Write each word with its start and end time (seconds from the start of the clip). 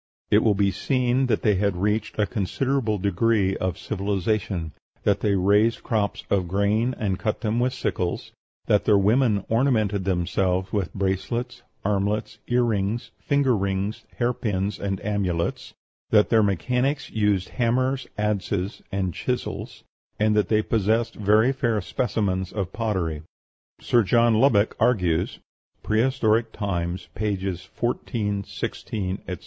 It 0.31 0.39
will 0.43 0.55
be 0.55 0.71
seen 0.71 1.27
that 1.27 1.43
they 1.43 1.57
had 1.57 1.75
reached 1.75 2.17
a 2.17 2.25
considerable 2.25 2.97
degree 2.97 3.55
of 3.57 3.77
civilization; 3.77 4.71
that 5.03 5.19
they 5.19 5.35
raised 5.35 5.83
crops 5.83 6.23
of 6.31 6.47
grain, 6.47 6.95
and 6.97 7.19
cut 7.19 7.41
them 7.41 7.59
with 7.59 7.71
sickles; 7.71 8.31
that 8.65 8.85
their 8.85 8.97
women 8.97 9.45
ornamented 9.47 10.03
themselves 10.03 10.73
with 10.73 10.91
bracelets, 10.95 11.61
armlets, 11.85 12.39
earrings, 12.47 13.11
finger 13.19 13.55
rings, 13.55 14.03
hair 14.17 14.33
pins, 14.33 14.79
and 14.79 14.99
amulets; 15.05 15.75
that 16.09 16.29
their 16.29 16.41
mechanics 16.41 17.11
used 17.11 17.49
hammers, 17.49 18.07
adzes, 18.17 18.81
and 18.91 19.13
chisels; 19.13 19.83
and 20.19 20.35
that 20.35 20.47
they 20.47 20.63
possessed 20.63 21.13
very 21.13 21.51
fair 21.53 21.79
specimens 21.79 22.51
of 22.51 22.73
pottery. 22.73 23.21
Sir 23.79 24.01
John 24.01 24.33
Lubbock 24.39 24.75
argues 24.79 25.37
("Prehistoric 25.83 26.51
Times," 26.51 27.07
pp. 27.15 27.59
14, 27.67 28.43
16, 28.43 29.19
etc.) 29.27 29.37